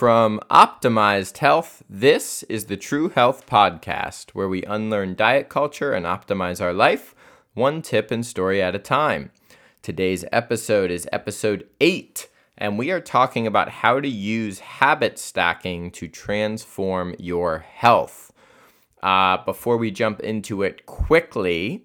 [0.00, 6.06] From Optimized Health, this is the True Health Podcast, where we unlearn diet culture and
[6.06, 7.14] optimize our life,
[7.52, 9.30] one tip and story at a time.
[9.82, 15.90] Today's episode is episode 8, and we are talking about how to use habit stacking
[15.90, 18.32] to transform your health.
[19.02, 21.84] Uh, before we jump into it quickly,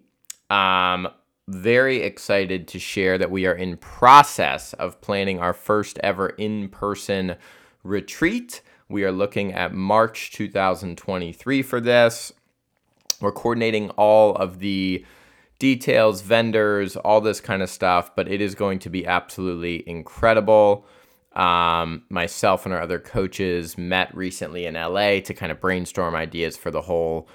[0.50, 1.06] um,
[1.50, 7.36] very excited to share that we are in process of planning our first ever in-person
[7.86, 8.62] retreat.
[8.90, 12.34] We are looking at March 2023 for this.
[13.22, 15.06] We're coordinating all of the
[15.60, 20.86] details, vendors, all this kind of stuff, but it is going to be absolutely incredible.
[21.34, 26.58] Um, myself and our other coaches met recently in LA to kind of brainstorm ideas
[26.58, 27.28] for the whole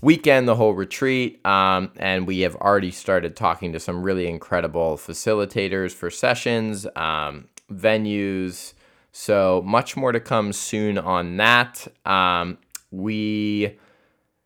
[0.00, 1.44] weekend, the whole retreat.
[1.46, 7.48] Um, and we have already started talking to some really incredible facilitators for sessions, um,
[7.70, 8.74] venues.
[9.20, 11.88] So much more to come soon on that.
[12.06, 12.56] Um,
[12.92, 13.76] we,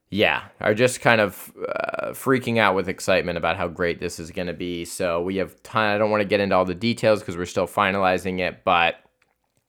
[0.09, 4.31] yeah, are just kind of uh, freaking out with excitement about how great this is
[4.31, 4.87] going to be.
[4.87, 5.95] So we have time.
[5.95, 8.97] I don't want to get into all the details because we're still finalizing it, but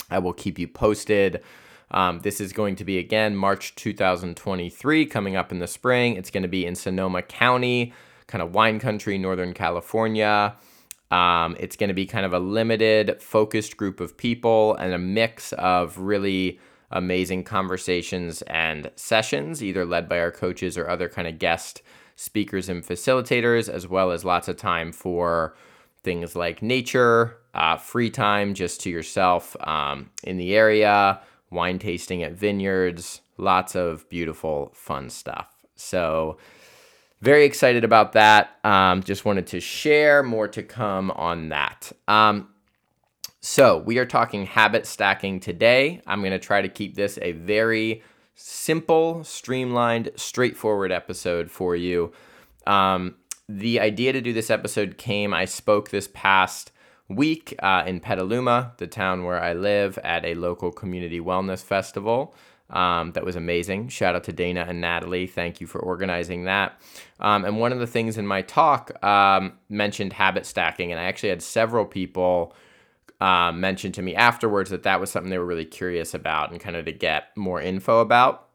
[0.10, 1.44] I will keep you posted.
[1.92, 6.16] Um, this is going to be again March 2023, coming up in the spring.
[6.16, 7.92] It's going to be in Sonoma County,
[8.28, 10.56] kind of wine country, Northern California.
[11.14, 14.98] Um, it's going to be kind of a limited, focused group of people and a
[14.98, 21.28] mix of really amazing conversations and sessions, either led by our coaches or other kind
[21.28, 21.84] of guest
[22.16, 25.56] speakers and facilitators, as well as lots of time for
[26.04, 32.24] things like nature, uh, free time just to yourself um, in the area, wine tasting
[32.24, 35.48] at vineyards, lots of beautiful, fun stuff.
[35.76, 36.38] So,
[37.24, 38.58] very excited about that.
[38.66, 41.92] Um, just wanted to share more to come on that.
[42.06, 42.50] Um,
[43.40, 46.02] so, we are talking habit stacking today.
[46.06, 48.04] I'm going to try to keep this a very
[48.36, 52.12] simple, streamlined, straightforward episode for you.
[52.68, 53.16] Um,
[53.48, 56.72] the idea to do this episode came, I spoke this past
[57.08, 62.36] week uh, in Petaluma, the town where I live, at a local community wellness festival.
[62.70, 63.90] Um, that was amazing.
[63.90, 65.28] Shout out to Dana and Natalie.
[65.28, 66.80] Thank you for organizing that.
[67.20, 71.04] Um, and one of the things in my talk um, mentioned habit stacking, and I
[71.04, 72.56] actually had several people
[73.22, 76.60] uh, mention to me afterwards that that was something they were really curious about and
[76.60, 78.50] kind of to get more info about.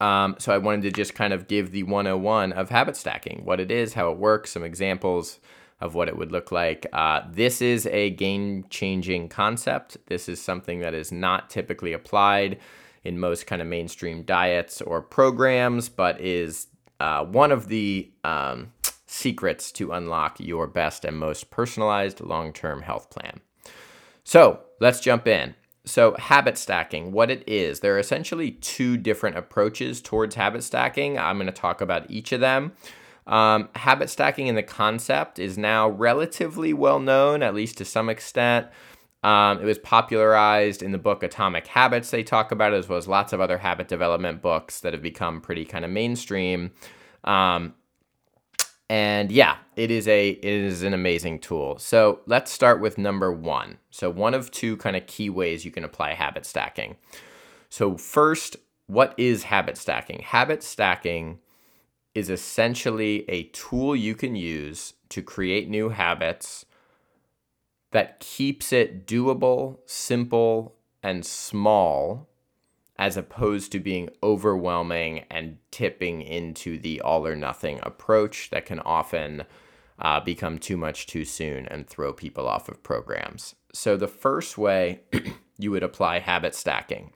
[0.00, 3.60] Um, so I wanted to just kind of give the 101 of habit stacking, what
[3.60, 5.38] it is, how it works, some examples
[5.80, 6.86] of what it would look like.
[6.92, 9.98] Uh, this is a game changing concept.
[10.06, 12.58] This is something that is not typically applied
[13.04, 16.68] in most kind of mainstream diets or programs, but is
[17.00, 18.72] uh, one of the um,
[19.06, 23.40] secrets to unlock your best and most personalized long term health plan.
[24.24, 25.54] So let's jump in.
[25.86, 31.18] So, habit stacking, what it is, there are essentially two different approaches towards habit stacking.
[31.18, 32.72] I'm going to talk about each of them.
[33.26, 38.08] Um, habit stacking in the concept is now relatively well known, at least to some
[38.08, 38.66] extent.
[39.24, 42.98] Um, it was popularized in the book Atomic Habits, they talk about it, as well
[42.98, 46.72] as lots of other habit development books that have become pretty kind of mainstream.
[47.24, 47.72] Um,
[48.90, 51.78] and yeah, it is a it is an amazing tool.
[51.78, 53.78] So let's start with number one.
[53.90, 56.96] So one of two kind of key ways you can apply habit stacking.
[57.70, 58.56] So first,
[58.88, 60.20] what is habit stacking?
[60.20, 61.38] Habit stacking
[62.14, 66.66] is essentially a tool you can use to create new habits
[67.94, 72.28] that keeps it doable, simple, and small,
[72.98, 78.80] as opposed to being overwhelming and tipping into the all or nothing approach that can
[78.80, 79.44] often
[80.00, 83.54] uh, become too much too soon and throw people off of programs.
[83.72, 85.02] So, the first way
[85.56, 87.12] you would apply habit stacking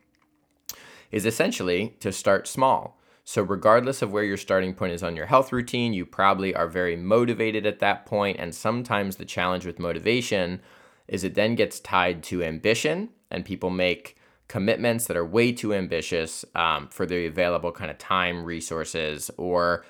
[1.11, 2.98] is essentially to start small.
[3.29, 6.67] So, regardless of where your starting point is on your health routine, you probably are
[6.67, 8.37] very motivated at that point.
[8.39, 10.61] And sometimes the challenge with motivation
[11.07, 15.75] is it then gets tied to ambition, and people make commitments that are way too
[15.75, 19.85] ambitious um, for the available kind of time, resources, or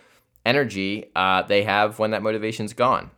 [0.45, 3.09] energy uh, they have when that motivation's gone.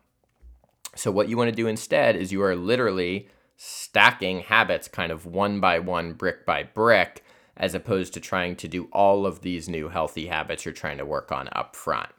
[0.96, 5.26] So, what you want to do instead is you are literally stacking habits kind of
[5.26, 7.24] one by one, brick by brick
[7.58, 11.06] as opposed to trying to do all of these new healthy habits you're trying to
[11.06, 12.10] work on up front.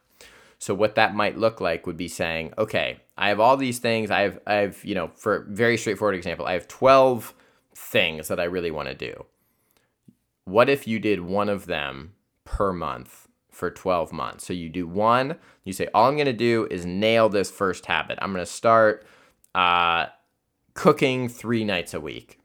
[0.59, 4.09] So what that might look like would be saying, okay, I have all these things.
[4.09, 7.33] I have, I have, you know, for very straightforward example, I have 12
[7.75, 9.25] things that I really want to do.
[10.45, 12.13] What if you did one of them
[12.45, 14.45] per month for 12 months?
[14.45, 17.85] So you do one, you say, all I'm going to do is nail this first
[17.85, 18.17] habit.
[18.21, 19.05] I'm going to start
[19.53, 20.07] uh,
[20.73, 22.39] cooking three nights a week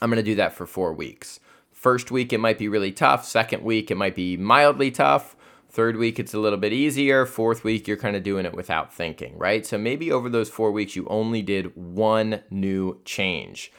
[0.00, 1.40] I'm going to do that for four weeks.
[1.84, 3.26] First week, it might be really tough.
[3.26, 5.36] Second week, it might be mildly tough.
[5.68, 7.26] Third week, it's a little bit easier.
[7.26, 9.66] Fourth week, you're kind of doing it without thinking, right?
[9.66, 13.70] So maybe over those four weeks, you only did one new change.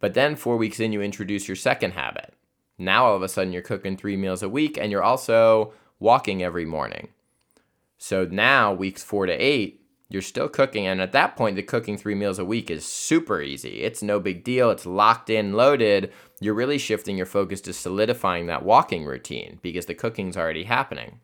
[0.00, 2.32] But then four weeks in, you introduce your second habit.
[2.78, 6.42] Now all of a sudden, you're cooking three meals a week and you're also walking
[6.42, 7.08] every morning.
[7.98, 9.81] So now, weeks four to eight,
[10.12, 10.86] you're still cooking.
[10.86, 13.82] And at that point, the cooking three meals a week is super easy.
[13.82, 14.70] It's no big deal.
[14.70, 16.12] It's locked in, loaded.
[16.40, 21.20] You're really shifting your focus to solidifying that walking routine because the cooking's already happening.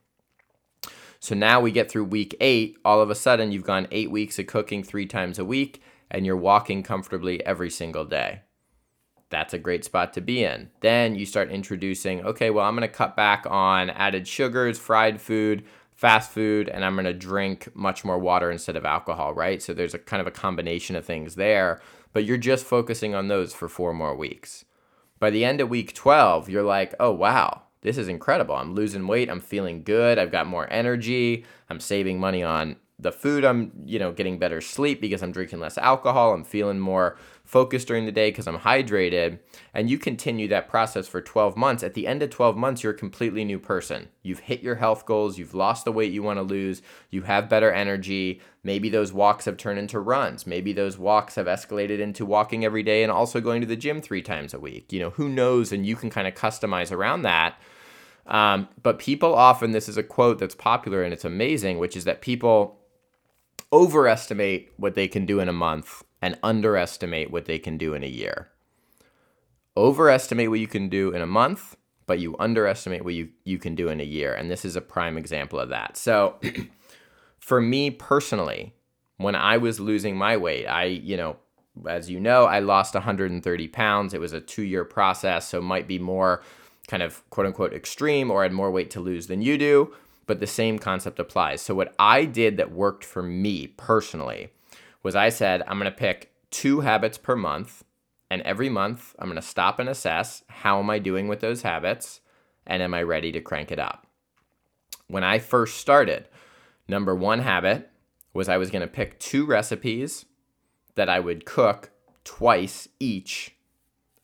[1.21, 2.79] So now we get through week eight.
[2.85, 6.25] All of a sudden, you've gone eight weeks of cooking three times a week and
[6.25, 8.41] you're walking comfortably every single day.
[9.31, 10.71] That's a great spot to be in.
[10.81, 15.21] Then you start introducing, okay, well, I'm going to cut back on added sugars, fried
[15.21, 15.65] food,
[15.99, 19.61] fast food and I'm going to drink much more water instead of alcohol, right?
[19.61, 21.81] So there's a kind of a combination of things there,
[22.13, 24.65] but you're just focusing on those for four more weeks.
[25.19, 28.55] By the end of week 12, you're like, oh, wow, this is incredible.
[28.55, 29.29] I'm losing weight.
[29.29, 30.21] I'm feeling good.
[30.21, 31.45] I've got more energy.
[31.69, 33.45] I'm saving money on the food.
[33.45, 36.33] I'm, you know, getting better sleep because I'm drinking less alcohol.
[36.33, 37.17] I'm feeling more
[37.49, 39.39] focused during the day because I'm hydrated,
[39.73, 42.93] and you continue that process for 12 months, at the end of 12 months, you're
[42.93, 44.09] a completely new person.
[44.23, 47.49] You've hit your health goals, you've lost the weight you want to lose, you have
[47.49, 48.43] better energy.
[48.63, 50.47] Maybe those walks have turned into runs.
[50.47, 54.03] Maybe those walks have escalated into walking every day and also going to the gym
[54.03, 54.93] three times a week.
[54.93, 55.73] You know, who knows?
[55.73, 57.59] And you can kind of customize around that.
[58.27, 62.05] Um, but people often, this is a quote that's popular and it's amazing, which is
[62.05, 62.78] that people
[63.73, 68.03] overestimate what they can do in a month and underestimate what they can do in
[68.03, 68.49] a year.
[69.77, 71.77] Overestimate what you can do in a month,
[72.07, 74.35] but you underestimate what you, you can do in a year.
[74.35, 75.97] And this is a prime example of that.
[75.97, 76.37] So,
[77.39, 78.75] for me personally,
[79.19, 81.37] when I was losing my weight, I, you know,
[81.87, 84.15] as you know, I lost 130 pounds.
[84.15, 86.43] It was a two year process, so might be more
[86.89, 89.93] kind of quote unquote extreme or had more weight to lose than you do,
[90.29, 91.61] but the same concept applies.
[91.61, 94.51] So, what I did that worked for me personally
[95.03, 97.83] was I said, I'm going to pick two habits per month.
[98.31, 101.63] And every month, I'm going to stop and assess how am I doing with those
[101.63, 102.21] habits?
[102.67, 104.07] And am I ready to crank it up?
[105.07, 106.29] When I first started,
[106.87, 107.91] number one habit
[108.35, 110.27] was I was going to pick two recipes
[110.95, 111.91] that I would cook
[112.25, 113.55] twice each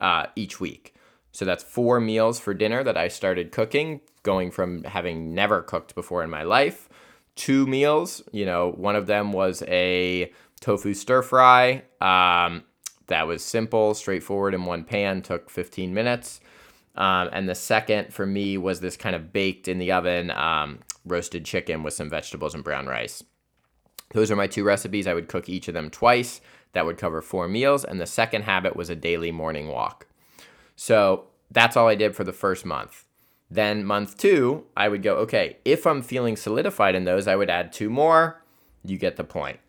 [0.00, 0.93] uh, each week.
[1.34, 5.96] So that's four meals for dinner that I started cooking, going from having never cooked
[5.96, 6.88] before in my life.
[7.34, 11.82] Two meals, you know, one of them was a tofu stir fry.
[12.00, 12.62] Um,
[13.08, 16.40] that was simple, straightforward in one pan, took 15 minutes.
[16.94, 20.78] Um, and the second for me was this kind of baked in the oven um,
[21.04, 23.24] roasted chicken with some vegetables and brown rice.
[24.12, 25.08] Those are my two recipes.
[25.08, 26.40] I would cook each of them twice.
[26.74, 27.84] That would cover four meals.
[27.84, 30.06] And the second habit was a daily morning walk.
[30.76, 33.04] So that's all I did for the first month.
[33.50, 37.50] Then, month two, I would go, okay, if I'm feeling solidified in those, I would
[37.50, 38.42] add two more.
[38.84, 39.60] You get the point.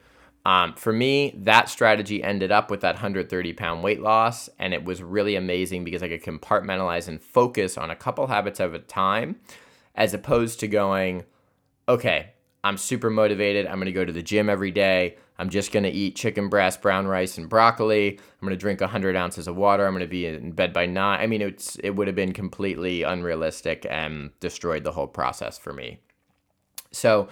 [0.45, 4.85] Um, for me, that strategy ended up with that 130 pound weight loss, and it
[4.85, 8.79] was really amazing because I could compartmentalize and focus on a couple habits at a
[8.79, 9.37] time,
[9.95, 11.23] as opposed to going,
[11.89, 12.31] okay,
[12.63, 13.65] I'm super motivated.
[13.65, 15.17] I'm going to go to the gym every day.
[15.37, 18.11] I'm just going to eat chicken breast, brown rice, and broccoli.
[18.11, 19.85] I'm going to drink 100 ounces of water.
[19.85, 21.19] I'm going to be in bed by nine.
[21.19, 25.73] I mean, it's it would have been completely unrealistic and destroyed the whole process for
[25.73, 25.99] me.
[26.91, 27.27] So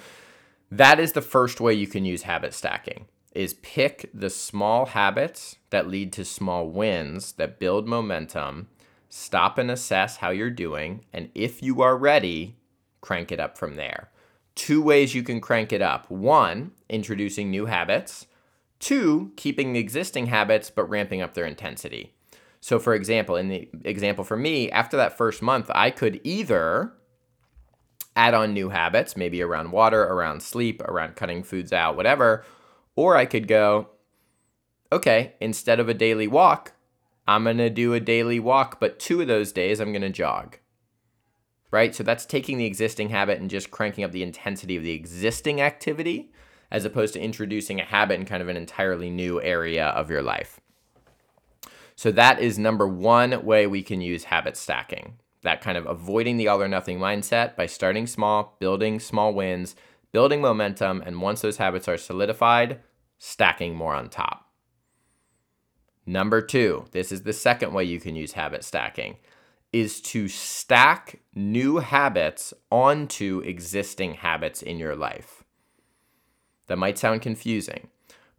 [0.70, 5.58] that is the first way you can use habit stacking is pick the small habits
[5.72, 8.68] that lead to small wins that build momentum,
[9.10, 12.56] stop and assess how you're doing, and if you are ready,
[13.02, 14.10] crank it up from there.
[14.56, 16.10] Two ways you can crank it up.
[16.10, 18.28] One, introducing new habits.
[18.80, 22.14] Two, keeping the existing habits but ramping up their intensity.
[22.60, 26.94] So, for example, in the example for me, after that first month, I could either
[28.16, 32.46] add on new habits, maybe around water, around sleep, around cutting foods out, whatever.
[32.96, 33.90] Or I could go,
[34.92, 36.74] okay, instead of a daily walk,
[37.28, 40.58] I'm to do a daily walk, but two of those days I'm to jog.
[41.74, 41.94] Right?
[41.94, 45.60] So that's taking the existing habit and just cranking up the intensity of the existing
[45.60, 46.32] activity
[46.72, 50.22] as opposed to introducing a habit in kind of an entirely new area of your
[50.22, 50.62] life.
[51.96, 56.38] So that is number one way we can use habit stacking that kind of avoiding
[56.38, 59.76] the all or nothing mindset by starting small, building small wins,
[60.12, 62.80] building momentum, and once those habits are solidified,
[63.18, 64.50] stacking more on top.
[66.06, 69.18] Number two, this is the second way you can use habit stacking,
[69.74, 75.44] is to stack new habits onto existing habits in your life.
[76.68, 77.90] That might sound confusing,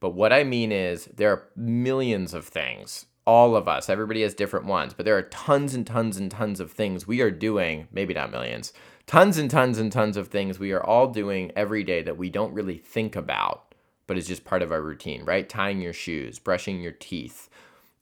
[0.00, 4.34] but what I mean is there are millions of things all of us, everybody has
[4.34, 7.88] different ones, but there are tons and tons and tons of things we are doing,
[7.90, 8.72] maybe not millions,
[9.06, 12.28] tons and tons and tons of things we are all doing every day that we
[12.28, 13.74] don't really think about,
[14.06, 15.48] but is just part of our routine, right?
[15.48, 17.48] Tying your shoes, brushing your teeth,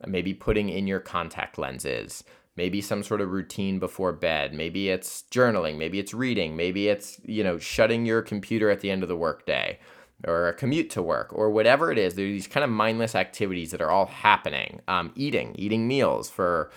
[0.06, 2.24] maybe putting in your contact lenses,
[2.56, 7.20] maybe some sort of routine before bed, maybe it's journaling, maybe it's reading, maybe it's,
[7.24, 9.78] you know, shutting your computer at the end of the workday
[10.26, 12.14] or a commute to work or whatever it is.
[12.14, 14.80] There are these kind of mindless activities that are all happening.
[14.86, 16.70] Um, eating, eating meals for,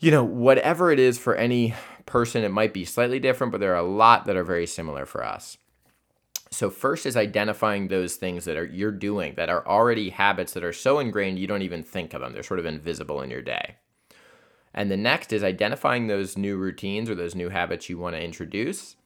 [0.00, 1.74] you know, whatever it is for any
[2.04, 5.06] person, it might be slightly different, but there are a lot that are very similar
[5.06, 5.58] for us.
[6.50, 10.64] So first is identifying those things that are you're doing that are already habits that
[10.64, 12.32] are so ingrained you don't even think of them.
[12.32, 13.76] They're sort of invisible in your day.
[14.74, 18.22] And the next is identifying those new routines or those new habits you want to
[18.22, 18.96] introduce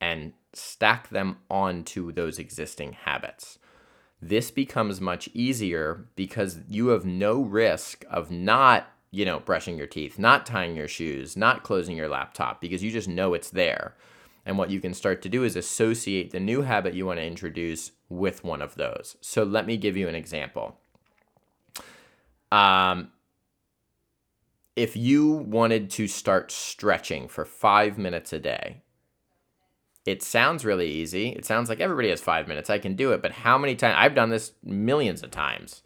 [0.00, 3.58] and stack them onto those existing habits.
[4.20, 9.86] This becomes much easier because you have no risk of not, you know, brushing your
[9.86, 13.94] teeth, not tying your shoes, not closing your laptop because you just know it's there.
[14.44, 17.26] And what you can start to do is associate the new habit you want to
[17.26, 19.16] introduce with one of those.
[19.20, 20.78] So let me give you an example.
[22.52, 23.10] Um,
[24.76, 28.82] if you wanted to start stretching for five minutes a day,
[30.04, 31.30] it sounds really easy.
[31.30, 32.70] It sounds like everybody has five minutes.
[32.70, 33.22] I can do it.
[33.22, 33.96] But how many times?
[33.98, 35.82] I've done this millions of times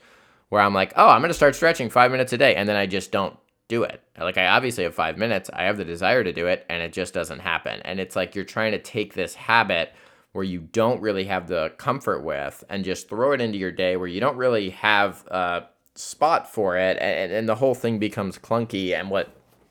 [0.51, 2.55] where I'm like, oh, I'm going to start stretching five minutes a day.
[2.57, 3.37] And then I just don't
[3.69, 4.03] do it.
[4.19, 5.49] Like, I obviously have five minutes.
[5.55, 6.67] I have the desire to do it.
[6.69, 7.81] And it just doesn't happen.
[7.85, 9.95] And it's like you're trying to take this habit
[10.33, 13.97] where you don't really have the comfort with and just throw it into your day
[13.97, 15.63] where you don't really have a
[16.01, 16.97] spot for it.
[17.01, 18.93] And, and the whole thing becomes clunky.
[18.93, 19.31] And what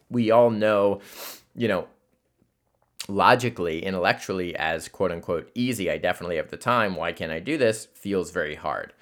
[0.09, 1.01] we all know,
[1.55, 1.88] you know,
[3.07, 7.57] logically, intellectually, as quote unquote easy, I definitely have the time, why can't I do
[7.57, 8.93] this, feels very hard.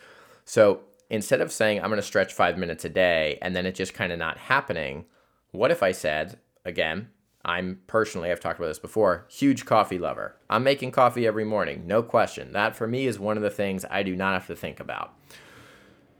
[0.45, 3.75] So instead of saying I'm going to stretch five minutes a day and then it
[3.75, 5.05] just kind of not happening,
[5.51, 7.09] what if I said, again,
[7.45, 10.35] I'm personally, I've talked about this before, huge coffee lover.
[10.49, 12.51] I'm making coffee every morning, no question.
[12.51, 15.13] That for me is one of the things I do not have to think about.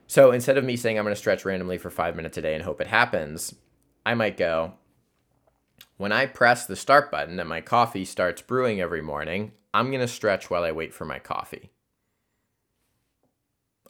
[0.07, 2.55] So instead of me saying I'm going to stretch randomly for five minutes a day
[2.55, 3.53] and hope it happens,
[4.05, 4.73] I might go,
[5.97, 10.01] when I press the start button and my coffee starts brewing every morning, I'm going
[10.01, 11.71] to stretch while I wait for my coffee.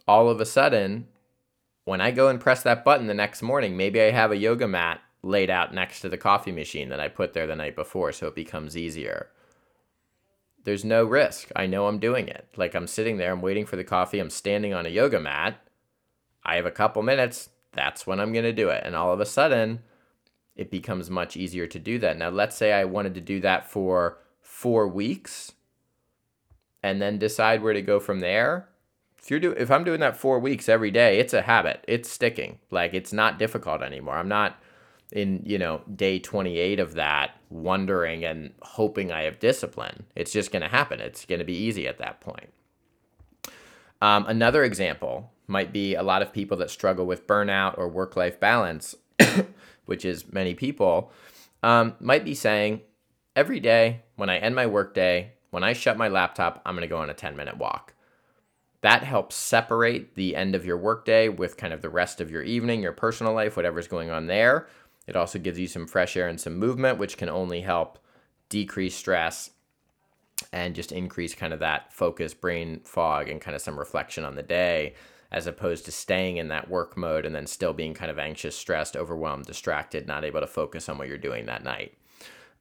[0.08, 1.06] All of a sudden,
[1.84, 4.66] when I go and press that button the next morning, maybe I have a yoga
[4.66, 8.12] mat laid out next to the coffee machine that I put there the night before
[8.12, 9.28] so it becomes easier.
[10.64, 11.50] There's no risk.
[11.54, 12.48] I know I'm doing it.
[12.56, 15.60] Like I'm sitting there, I'm waiting for the coffee, I'm standing on a yoga mat.
[16.48, 17.50] I have a couple minutes.
[17.74, 18.82] That's when I'm going to do it.
[18.84, 19.80] And all of a sudden,
[20.56, 22.16] it becomes much easier to do that.
[22.16, 25.52] Now, let's say I wanted to do that for four weeks
[26.82, 28.68] and then decide where to go from there.
[29.18, 31.84] If you're do if I'm doing that four weeks every day, it's a habit.
[31.86, 32.58] It's sticking.
[32.70, 34.16] Like it's not difficult anymore.
[34.16, 34.58] I'm not
[35.12, 40.06] in, you know, day 28 of that wondering and hoping I have discipline.
[40.16, 41.00] It's just going to happen.
[41.00, 42.48] It's going to be easy at that point.
[44.00, 48.16] Um, another example might be a lot of people that struggle with burnout or work
[48.16, 48.94] life balance
[49.88, 51.10] which is many people,
[51.62, 52.82] um, might be saying,
[53.34, 56.94] every day when I end my workday, when I shut my laptop, I'm going to
[56.94, 57.94] go on a 10 minute walk.
[58.82, 62.42] That helps separate the end of your workday with kind of the rest of your
[62.42, 64.68] evening, your personal life, whatever's going on there.
[65.06, 67.98] It also gives you some fresh air and some movement, which can only help
[68.50, 69.50] decrease stress
[70.52, 74.36] and just increase kind of that focus, brain fog, and kind of some reflection on
[74.36, 74.94] the day
[75.30, 78.56] as opposed to staying in that work mode and then still being kind of anxious,
[78.56, 81.94] stressed, overwhelmed, distracted, not able to focus on what you're doing that night.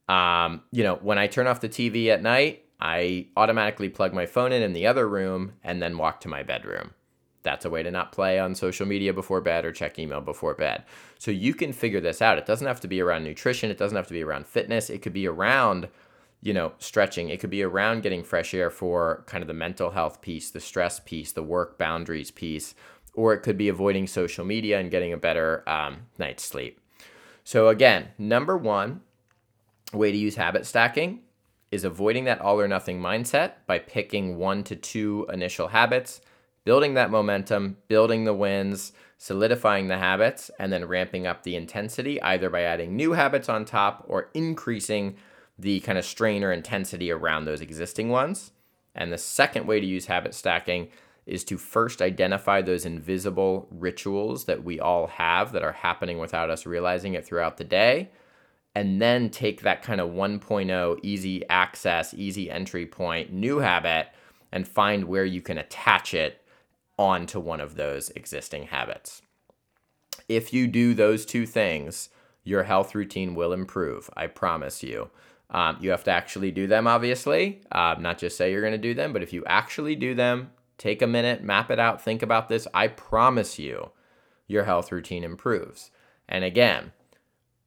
[0.10, 4.26] Um, you know, when I turn off the TV at night, I automatically plug my
[4.26, 6.94] phone in in the other room and then walk to my bedroom.
[7.44, 10.54] That's a way to not play on social media before bed or check email before
[10.54, 10.84] bed.
[11.18, 12.38] So you can figure this out.
[12.38, 15.02] It doesn't have to be around nutrition, it doesn't have to be around fitness, it
[15.02, 15.88] could be around
[16.42, 17.30] you know, stretching.
[17.30, 20.60] It could be around getting fresh air for kind of the mental health piece, the
[20.60, 22.76] stress piece, the work boundaries piece,
[23.14, 26.80] or it could be avoiding social media and getting a better um, night's sleep.
[27.44, 29.02] So, again, number one
[29.94, 31.22] way to use habit stacking
[31.72, 36.22] is avoiding that all or nothing mindset by picking one to two initial habits,
[36.64, 42.22] building that momentum, building the wins, solidifying the habits, and then ramping up the intensity
[42.22, 45.16] either by adding new habits on top or increasing
[45.60, 48.52] the kind of strain or intensity around those existing ones.
[48.96, 50.90] And the second way to use habit stacking
[51.26, 56.50] is to first identify those invisible rituals that we all have that are happening without
[56.50, 58.10] us realizing it throughout the day.
[58.74, 64.08] And then take that kind of 1.0 easy access, easy entry point, new habit,
[64.52, 66.42] and find where you can attach it
[66.98, 69.22] onto one of those existing habits.
[70.30, 72.10] if you do those two things,
[72.44, 74.10] your health routine will improve.
[74.16, 75.10] I promise you.
[75.50, 78.78] Um, you have to actually do them, obviously, uh, not just say you're going to
[78.78, 82.22] do them, but if you actually do them, take a minute, map it out, think
[82.22, 82.68] about this.
[82.74, 83.92] I promise you,
[84.48, 85.92] your health routine improves.
[86.28, 86.92] And again,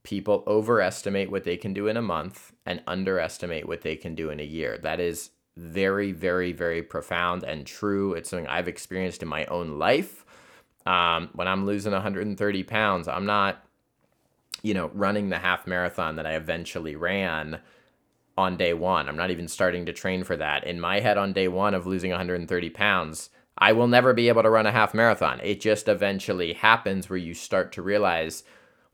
[0.03, 4.31] people overestimate what they can do in a month and underestimate what they can do
[4.31, 4.79] in a year.
[4.83, 8.15] That is very, very, very profound and true.
[8.15, 10.25] It's something I've experienced in my own life.
[10.87, 13.65] Um, when I'm losing 130 pounds, I'm not,
[14.63, 17.61] you know, running the half marathon that I eventually ran
[18.37, 19.09] on day one.
[19.09, 20.65] I'm not even starting to train for that.
[20.65, 24.43] In my head, on day one of losing 130 pounds, I will never be able
[24.43, 25.41] to run a half marathon.
[25.43, 28.43] It just eventually happens where you start to realize,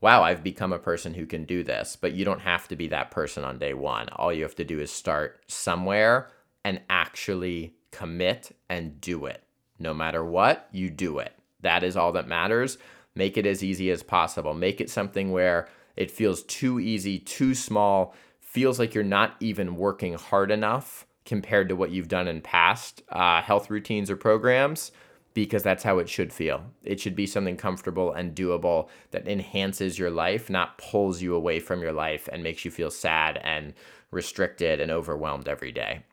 [0.01, 1.95] wow, I've become a person who can do this.
[1.95, 4.09] But you don't have to be that person on day one.
[4.09, 6.29] All you have to do is start somewhere
[6.65, 9.43] and actually commit and do it.
[9.79, 11.33] No matter what, you do it.
[11.61, 12.77] That is all that matters.
[13.17, 14.53] Make it as easy as possible.
[14.53, 19.75] Make it something where it feels too easy, too small, feels like you're not even
[19.75, 24.91] working hard enough compared to what you've done in past uh, health routines or programs
[25.33, 26.63] because that's how it should feel.
[26.83, 31.59] It should be something comfortable and doable that enhances your life, not pulls you away
[31.59, 33.73] from your life and makes you feel sad and
[34.11, 36.03] restricted and overwhelmed every day.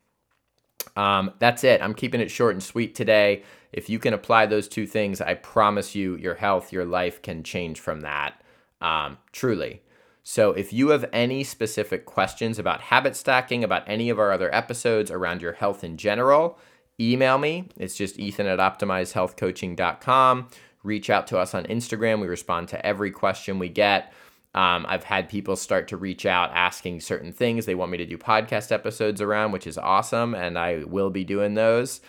[0.96, 1.82] Um, that's it.
[1.82, 3.42] I'm keeping it short and sweet today.
[3.72, 7.42] If you can apply those two things, I promise you, your health, your life can
[7.42, 8.40] change from that.
[8.80, 9.82] Um, truly.
[10.22, 14.54] So, if you have any specific questions about habit stacking, about any of our other
[14.54, 16.58] episodes around your health in general,
[16.98, 17.68] email me.
[17.76, 20.48] It's just ethan at optimizedhealthcoaching.com.
[20.82, 22.20] Reach out to us on Instagram.
[22.20, 24.12] We respond to every question we get.
[24.54, 28.06] Um, I've had people start to reach out asking certain things they want me to
[28.06, 32.00] do podcast episodes around, which is awesome, and I will be doing those.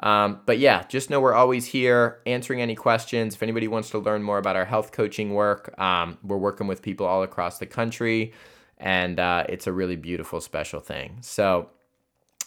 [0.00, 3.34] Um, but yeah, just know we're always here answering any questions.
[3.34, 6.82] If anybody wants to learn more about our health coaching work, um, we're working with
[6.82, 8.34] people all across the country,
[8.76, 11.18] and uh, it's a really beautiful, special thing.
[11.22, 11.70] So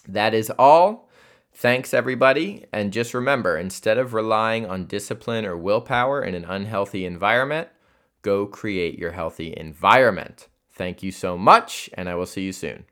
[0.08, 1.10] that is all.
[1.54, 2.66] Thanks, everybody.
[2.72, 7.70] And just remember instead of relying on discipline or willpower in an unhealthy environment,
[8.22, 10.48] go create your healthy environment.
[10.74, 12.86] Thank you so much, and I will see you soon.